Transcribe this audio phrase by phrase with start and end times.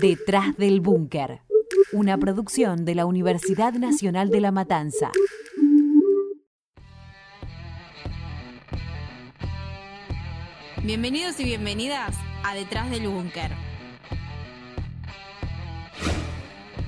[0.00, 1.40] Detrás del Búnker,
[1.92, 5.10] una producción de la Universidad Nacional de La Matanza.
[10.84, 12.14] Bienvenidos y bienvenidas
[12.44, 13.50] a Detrás del Búnker.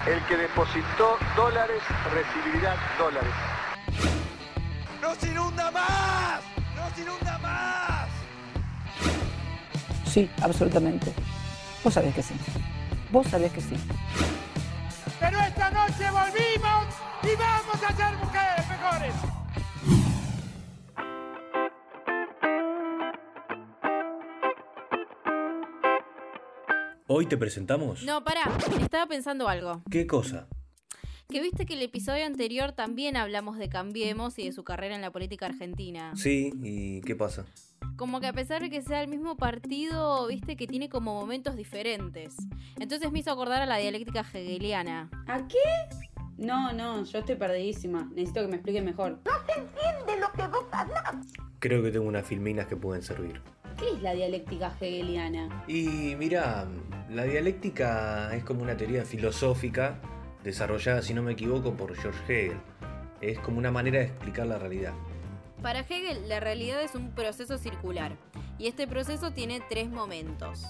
[0.07, 1.83] El que depositó dólares
[2.15, 3.35] recibirá dólares.
[5.03, 6.43] ¡Nos inunda más!
[6.77, 8.09] ¡Nos inunda más!
[10.07, 11.13] Sí, absolutamente.
[11.83, 12.35] Vos sabés que sí.
[13.13, 13.75] Vos sabés que sí.
[15.19, 16.87] Pero esta noche volvimos
[17.25, 19.15] y vamos a ser mujeres mejores.
[27.09, 28.05] Hoy te presentamos.
[28.05, 28.43] No, pará,
[28.81, 29.83] estaba pensando algo.
[29.91, 30.47] ¿Qué cosa?
[31.29, 35.01] Que viste que el episodio anterior también hablamos de Cambiemos y de su carrera en
[35.01, 36.13] la política argentina.
[36.15, 37.45] Sí, ¿y qué pasa?
[38.01, 41.55] Como que a pesar de que sea el mismo partido, viste que tiene como momentos
[41.55, 42.35] diferentes.
[42.79, 45.11] Entonces me hizo acordar a la dialéctica hegeliana.
[45.27, 45.59] ¿A qué?
[46.39, 48.09] No, no, yo estoy perdidísima.
[48.15, 49.19] Necesito que me explique mejor.
[51.59, 53.43] Creo que tengo unas filminas que pueden servir.
[53.77, 55.63] ¿Qué es la dialéctica hegeliana?
[55.69, 56.67] Y mira,
[57.11, 60.01] la dialéctica es como una teoría filosófica
[60.43, 62.57] desarrollada, si no me equivoco, por George Hegel.
[63.21, 64.95] Es como una manera de explicar la realidad.
[65.63, 68.17] Para Hegel, la realidad es un proceso circular.
[68.59, 70.65] Y este proceso tiene tres momentos.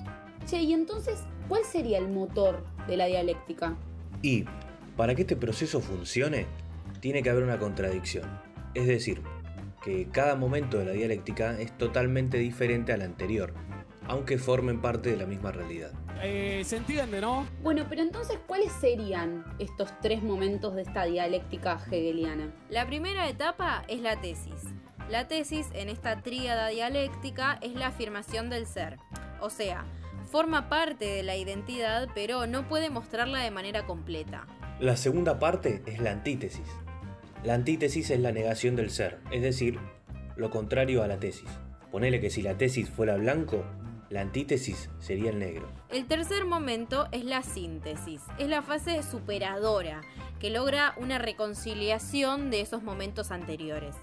[0.46, 3.76] Che, y entonces, ¿cuál sería el motor de la dialéctica?
[4.20, 4.44] Y
[4.96, 6.46] para que este proceso funcione,
[7.00, 8.28] tiene que haber una contradicción.
[8.74, 9.22] Es decir,
[9.82, 13.54] que cada momento de la dialéctica es totalmente diferente al anterior,
[14.08, 15.92] aunque formen parte de la misma realidad.
[16.22, 17.46] Eh, ¿Se entiende, no?
[17.62, 22.52] Bueno, pero entonces, ¿cuáles serían estos tres momentos de esta dialéctica hegeliana?
[22.68, 24.66] La primera etapa es la tesis.
[25.10, 28.98] La tesis en esta tríada dialéctica es la afirmación del ser.
[29.40, 29.84] O sea,
[30.30, 34.46] forma parte de la identidad, pero no puede mostrarla de manera completa.
[34.78, 36.68] La segunda parte es la antítesis.
[37.42, 39.80] La antítesis es la negación del ser, es decir,
[40.36, 41.50] lo contrario a la tesis.
[41.90, 43.64] Ponele que si la tesis fuera blanco,
[44.10, 45.68] la antítesis sería el negro.
[45.88, 48.22] El tercer momento es la síntesis.
[48.38, 50.02] Es la fase superadora,
[50.38, 53.96] que logra una reconciliación de esos momentos anteriores.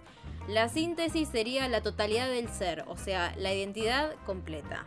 [0.48, 4.86] La síntesis sería la totalidad del ser, o sea, la identidad completa.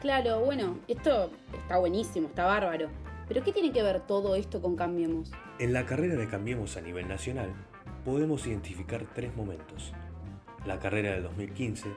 [0.00, 2.88] Claro, bueno, esto está buenísimo, está bárbaro.
[3.28, 5.30] Pero ¿qué tiene que ver todo esto con Cambiemos?
[5.60, 7.54] En la carrera de Cambiemos a nivel nacional,
[8.04, 9.92] podemos identificar tres momentos.
[10.64, 11.88] La carrera del 2015,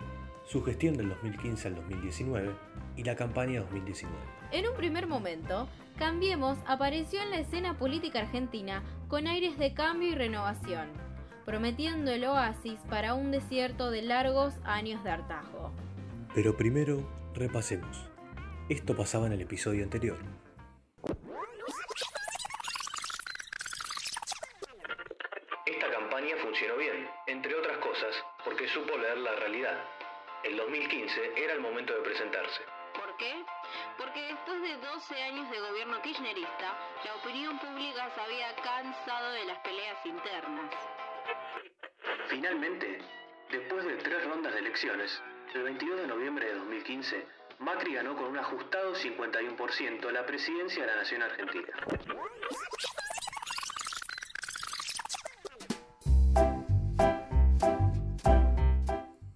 [0.45, 2.55] su gestión del 2015 al 2019
[2.95, 4.15] y la campaña 2019.
[4.51, 10.09] En un primer momento, Cambiemos apareció en la escena política argentina con aires de cambio
[10.09, 11.08] y renovación,
[11.49, 15.71] prometiendo el oasis para un desierto de largos años de hartazgo.
[16.35, 18.05] Pero primero, repasemos.
[18.69, 20.19] Esto pasaba en el episodio anterior.
[25.65, 28.13] Esta campaña funcionó bien, entre otras cosas,
[28.45, 29.77] porque supo leer la realidad.
[30.43, 32.61] El 2015 era el momento de presentarse.
[32.93, 33.33] ¿Por qué?
[33.97, 39.45] Porque después de 12 años de gobierno kirchnerista, la opinión pública se había cansado de
[39.45, 40.98] las peleas internas.
[42.29, 42.99] Finalmente,
[43.51, 45.19] después de tres rondas de elecciones,
[45.55, 47.25] el 22 de noviembre de 2015,
[47.57, 51.73] Macri ganó con un ajustado 51% la presidencia de la Nación Argentina.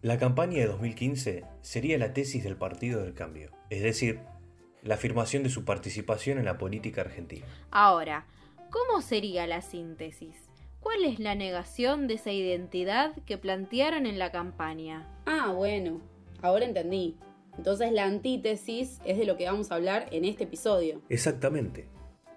[0.04, 4.20] La campaña de 2015 sería la tesis del Partido del Cambio, es decir,
[4.84, 7.48] la afirmación de su participación en la política argentina.
[7.72, 8.28] Ahora,
[8.70, 10.53] ¿cómo sería la síntesis?
[10.84, 15.08] ¿Cuál es la negación de esa identidad que plantearon en la campaña?
[15.26, 16.02] Ah, bueno,
[16.42, 17.18] ahora entendí.
[17.58, 21.02] Entonces la antítesis es de lo que vamos a hablar en este episodio.
[21.08, 21.88] Exactamente.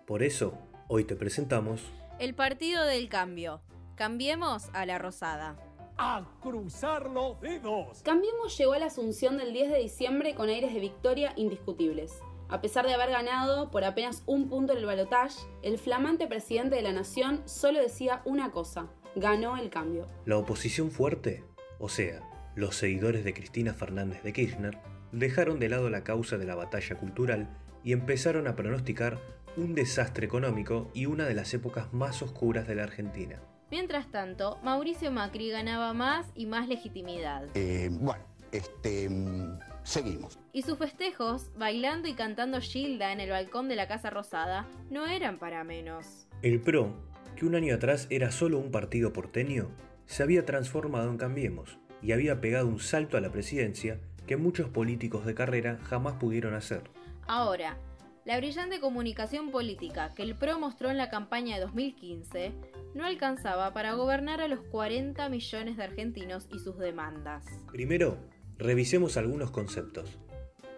[0.07, 0.57] Por eso,
[0.87, 1.81] hoy te presentamos
[2.21, 3.63] El Partido del Cambio.
[3.97, 5.57] Cambiemos a la Rosada.
[5.99, 8.01] A cruzar los dedos.
[8.05, 12.21] Cambiemos llegó a la asunción del 10 de diciembre con aires de victoria indiscutibles.
[12.49, 16.77] A pesar de haber ganado por apenas un punto en el balotaje, el flamante presidente
[16.77, 18.87] de la nación solo decía una cosa,
[19.17, 20.09] ganó el cambio.
[20.27, 21.43] la oposición fuerte,
[21.81, 22.21] o sea,
[22.55, 24.79] los seguidores de Cristina Fernández de Kirchner,
[25.11, 27.49] dejaron de lado la causa de la batalla cultural
[27.83, 29.19] y empezaron a pronosticar
[29.57, 33.41] un desastre económico y una de las épocas más oscuras de la Argentina.
[33.71, 37.45] Mientras tanto, Mauricio Macri ganaba más y más legitimidad.
[37.55, 38.23] Eh, bueno,
[38.53, 40.39] este, mm, seguimos.
[40.53, 45.07] Y sus festejos, bailando y cantando Gilda en el balcón de la Casa Rosada, no
[45.07, 46.27] eran para menos.
[46.43, 46.95] El PRO,
[47.37, 49.71] que un año atrás era solo un partido porteño,
[50.07, 54.69] se había transformado en Cambiemos y había pegado un salto a la presidencia que muchos
[54.69, 56.83] políticos de carrera jamás pudieron hacer.
[57.27, 57.79] Ahora,
[58.27, 62.53] La brillante comunicación política que el PRO mostró en la campaña de 2015
[62.97, 67.45] no alcanzaba para gobernar a los 40 millones de argentinos y sus demandas.
[67.71, 68.19] Primero,
[68.59, 70.19] revisemos algunos conceptos.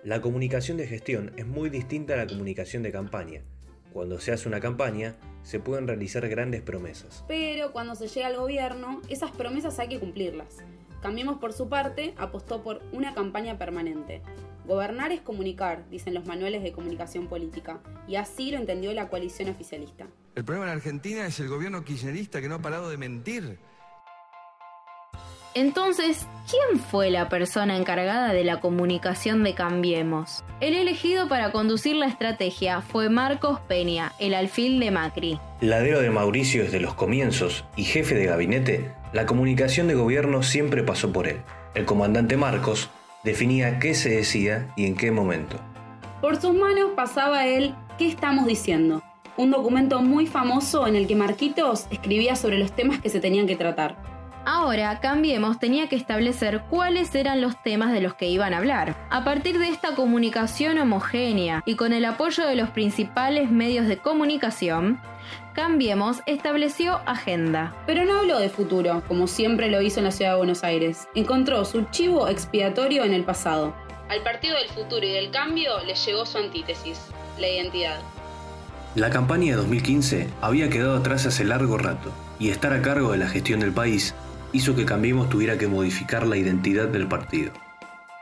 [0.04, 3.42] La comunicación de gestión es muy distinta a la comunicación de campaña.
[3.92, 7.24] Cuando se hace una campaña, se pueden realizar grandes promesas.
[7.26, 10.58] Pero cuando se llega al gobierno, esas promesas hay que cumplirlas.
[11.02, 14.22] Cambiemos por su parte, apostó por una campaña permanente.
[14.66, 19.48] Gobernar es comunicar, dicen los manuales de comunicación política, y así lo entendió la coalición
[19.48, 20.06] oficialista.
[20.34, 23.58] El problema en Argentina es el gobierno kirchnerista que no ha parado de mentir.
[25.54, 30.44] Entonces, ¿quién fue la persona encargada de la comunicación de Cambiemos?
[30.60, 35.40] El elegido para conducir la estrategia fue Marcos Peña, el alfil de Macri.
[35.60, 40.82] Ladero de Mauricio desde los comienzos y jefe de gabinete, la comunicación de gobierno siempre
[40.82, 41.38] pasó por él.
[41.74, 42.90] El comandante Marcos
[43.24, 45.58] definía qué se decía y en qué momento.
[46.20, 49.02] Por sus manos pasaba el ¿Qué estamos diciendo?
[49.36, 53.48] Un documento muy famoso en el que Marquitos escribía sobre los temas que se tenían
[53.48, 54.17] que tratar.
[54.44, 58.96] Ahora, Cambiemos tenía que establecer cuáles eran los temas de los que iban a hablar.
[59.10, 63.98] A partir de esta comunicación homogénea y con el apoyo de los principales medios de
[63.98, 65.00] comunicación,
[65.54, 67.74] Cambiemos estableció agenda.
[67.84, 71.08] Pero no habló de futuro, como siempre lo hizo en la ciudad de Buenos Aires.
[71.14, 73.74] Encontró su chivo expiatorio en el pasado.
[74.08, 76.98] Al partido del futuro y del cambio le llegó su antítesis,
[77.38, 78.00] la identidad.
[78.94, 83.18] La campaña de 2015 había quedado atrás hace largo rato, y estar a cargo de
[83.18, 84.14] la gestión del país
[84.52, 87.52] hizo que Cambiemos tuviera que modificar la identidad del partido.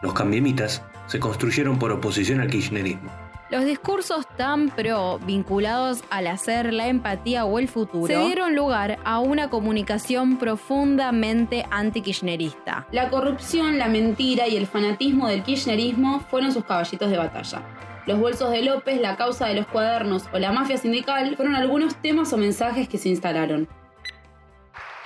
[0.02, 3.10] Los cambiemitas se construyeron por oposición al kirchnerismo.
[3.48, 8.98] Los discursos tan pro vinculados al hacer, la empatía o el futuro se dieron lugar
[9.04, 12.88] a una comunicación profundamente anti-kirchnerista.
[12.90, 17.62] La corrupción, la mentira y el fanatismo del kirchnerismo fueron sus caballitos de batalla.
[18.06, 21.94] Los bolsos de López, la causa de los cuadernos o la mafia sindical fueron algunos
[21.96, 23.68] temas o mensajes que se instalaron.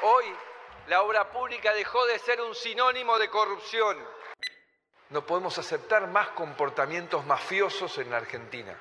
[0.03, 0.25] Hoy,
[0.91, 3.97] la obra pública dejó de ser un sinónimo de corrupción.
[5.11, 8.77] No podemos aceptar más comportamientos mafiosos en la Argentina.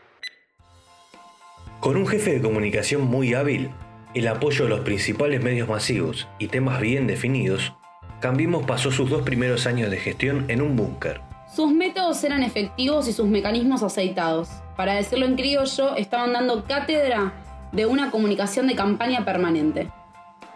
[1.80, 3.72] Con un jefe de comunicación muy hábil,
[4.16, 7.74] el apoyo de los principales medios masivos y temas bien definidos,
[8.20, 11.22] Cambiemos pasó sus dos primeros años de gestión en un búnker.
[11.56, 14.50] Sus métodos eran efectivos y sus mecanismos aceitados.
[14.76, 17.32] Para decirlo en criollo, estaban dando cátedra
[17.72, 19.90] de una comunicación de campaña permanente.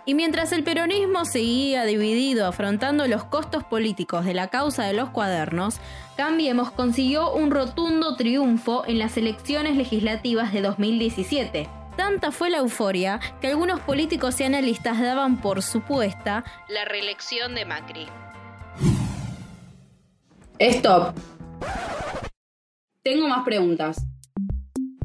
[0.05, 5.09] Y mientras el peronismo seguía dividido afrontando los costos políticos de la causa de los
[5.09, 5.79] cuadernos,
[6.17, 11.69] Cambiemos consiguió un rotundo triunfo en las elecciones legislativas de 2017.
[11.95, 17.65] Tanta fue la euforia que algunos políticos y analistas daban por supuesta la reelección de
[17.65, 18.07] Macri.
[20.59, 21.15] Stop.
[23.03, 24.05] Tengo más preguntas.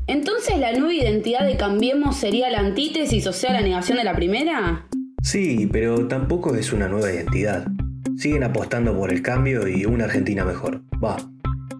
[0.06, 4.14] ¿Entonces la nueva identidad de Cambiemos sería la antítesis, o sea, la negación de la
[4.14, 4.88] primera?
[5.30, 7.66] Sí, pero tampoco es una nueva identidad.
[8.16, 10.80] Siguen apostando por el cambio y una Argentina mejor.
[11.04, 11.19] Va,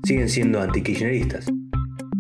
[0.04, 1.46] siguen siendo antikirchneristas.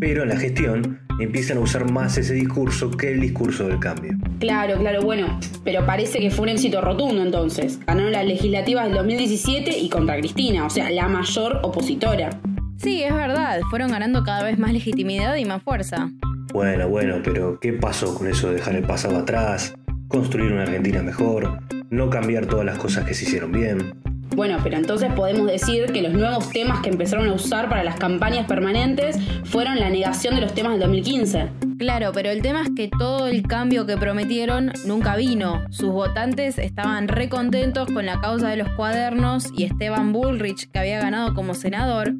[0.00, 4.12] Pero en la gestión empiezan a usar más ese discurso que el discurso del cambio.
[4.38, 7.78] Claro, claro, bueno, pero parece que fue un éxito rotundo entonces.
[7.86, 12.40] Ganaron las legislativas del 2017 y contra Cristina, o sea, la mayor opositora.
[12.78, 16.10] Sí, es verdad, fueron ganando cada vez más legitimidad y más fuerza.
[16.54, 19.74] Bueno, bueno, pero ¿qué pasó con eso de dejar el pasado atrás?
[20.08, 21.60] Construir una Argentina mejor,
[21.90, 23.92] no cambiar todas las cosas que se hicieron bien.
[24.34, 27.96] Bueno, pero entonces podemos decir que los nuevos temas que empezaron a usar para las
[27.96, 31.48] campañas permanentes fueron la negación de los temas del 2015.
[31.78, 35.62] Claro, pero el tema es que todo el cambio que prometieron nunca vino.
[35.70, 41.00] Sus votantes estaban recontentos con la causa de los cuadernos y Esteban Bullrich, que había
[41.00, 42.14] ganado como senador,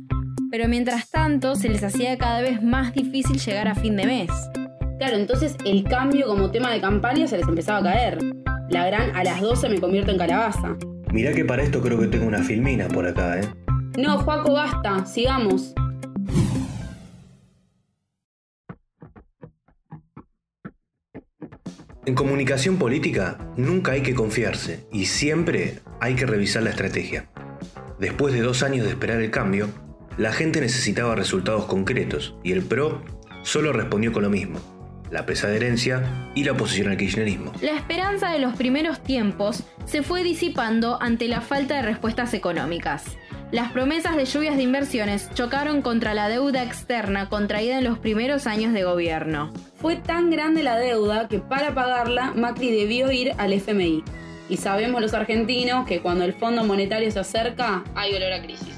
[0.50, 4.30] pero mientras tanto se les hacía cada vez más difícil llegar a fin de mes.
[4.98, 8.18] Claro, entonces el cambio como tema de campaña se les empezaba a caer.
[8.68, 10.76] La gran a las 12 me convierto en calabaza.
[11.12, 13.48] Mirá que para esto creo que tengo una filmina por acá, ¿eh?
[13.96, 15.72] No, Juaco, basta, sigamos.
[22.04, 27.28] En comunicación política nunca hay que confiarse y siempre hay que revisar la estrategia.
[28.00, 29.68] Después de dos años de esperar el cambio,
[30.16, 33.04] la gente necesitaba resultados concretos y el PRO
[33.42, 34.58] solo respondió con lo mismo,
[35.10, 36.02] la pesada herencia
[36.34, 37.52] y la oposición al kirchnerismo.
[37.60, 43.04] La esperanza de los primeros tiempos se fue disipando ante la falta de respuestas económicas.
[43.50, 48.46] Las promesas de lluvias de inversiones chocaron contra la deuda externa contraída en los primeros
[48.46, 49.52] años de gobierno.
[49.76, 54.04] Fue tan grande la deuda que para pagarla Macri debió ir al FMI.
[54.50, 58.74] Y sabemos los argentinos que cuando el Fondo Monetario se acerca, hay olor a crisis.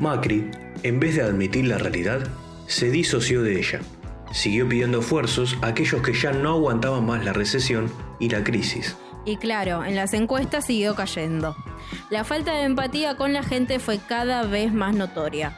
[0.00, 0.50] Macri,
[0.82, 2.20] en vez de admitir la realidad,
[2.66, 3.80] se disoció de ella.
[4.32, 8.96] Siguió pidiendo esfuerzos a aquellos que ya no aguantaban más la recesión y la crisis.
[9.24, 11.54] Y claro, en las encuestas siguió cayendo.
[12.10, 15.56] La falta de empatía con la gente fue cada vez más notoria.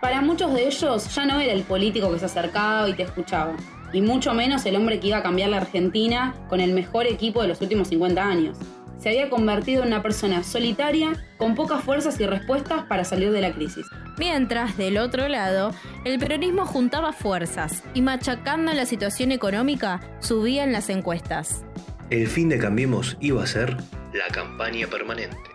[0.00, 3.54] Para muchos de ellos ya no era el político que se acercaba y te escuchaba,
[3.92, 7.42] y mucho menos el hombre que iba a cambiar la Argentina con el mejor equipo
[7.42, 8.58] de los últimos 50 años.
[9.02, 13.40] Se había convertido en una persona solitaria, con pocas fuerzas y respuestas para salir de
[13.40, 13.84] la crisis.
[14.16, 15.72] Mientras, del otro lado,
[16.04, 21.64] el peronismo juntaba fuerzas y machacando la situación económica, subía en las encuestas.
[22.10, 23.76] El fin de Cambiemos iba a ser
[24.12, 25.51] la campaña permanente.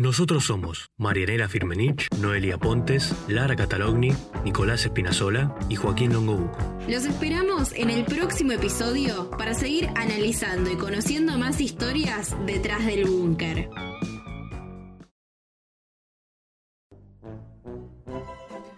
[0.00, 4.10] Nosotros somos Marianela Firmenich, Noelia Pontes, Lara Catalogni,
[4.44, 6.56] Nicolás Espinazola y Joaquín Longobuco.
[6.88, 13.04] Los esperamos en el próximo episodio para seguir analizando y conociendo más historias detrás del
[13.04, 13.68] búnker.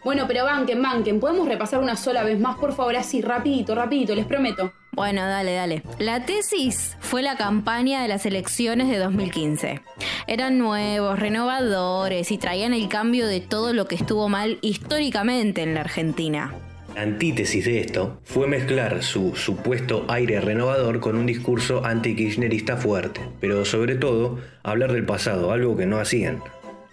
[0.05, 1.21] Bueno, pero banquen, banquen.
[1.21, 2.97] ¿Podemos repasar una sola vez más, por favor?
[2.97, 4.73] Así, rapidito, rapidito, les prometo.
[4.91, 5.83] Bueno, dale, dale.
[5.99, 9.81] La tesis fue la campaña de las elecciones de 2015.
[10.27, 15.75] Eran nuevos, renovadores y traían el cambio de todo lo que estuvo mal históricamente en
[15.75, 16.55] la Argentina.
[16.95, 23.23] La antítesis de esto fue mezclar su supuesto aire renovador con un discurso anti-kirchnerista fuerte,
[23.41, 26.43] pero sobre todo hablar del pasado, algo que no hacían.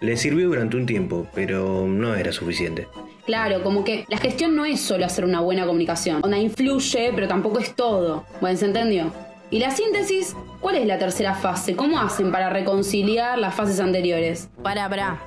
[0.00, 2.88] Le sirvió durante un tiempo, pero no era suficiente.
[3.26, 6.20] Claro, como que la gestión no es solo hacer una buena comunicación.
[6.24, 8.24] Onda influye, pero tampoco es todo.
[8.40, 9.12] Bueno, ¿se entendió?
[9.52, 10.36] ¿Y la síntesis?
[10.60, 11.74] ¿Cuál es la tercera fase?
[11.74, 14.48] ¿Cómo hacen para reconciliar las fases anteriores?
[14.62, 15.18] Para, para.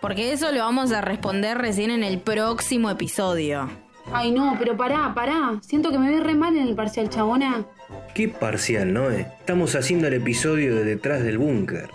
[0.00, 3.70] Porque eso lo vamos a responder recién en el próximo episodio.
[4.12, 5.60] Ay, no, pero pará, pará.
[5.62, 7.64] Siento que me ve re mal en el parcial, chabona.
[8.12, 9.08] Qué parcial, ¿no?
[9.08, 11.90] Estamos haciendo el episodio de Detrás del Búnker.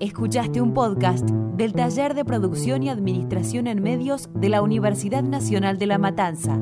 [0.00, 5.78] Escuchaste un podcast del Taller de Producción y Administración en Medios de la Universidad Nacional
[5.78, 6.58] de La Matanza.